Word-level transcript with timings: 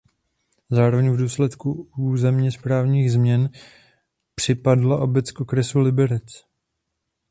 Zároveň 0.71 1.11
v 1.11 1.17
důsledku 1.17 1.89
územně 1.97 2.51
správních 2.51 3.11
změn 3.11 3.49
připadla 4.35 4.97
obec 5.01 5.31
k 5.31 5.41
okresu 5.41 5.79
Liberec. 5.79 6.43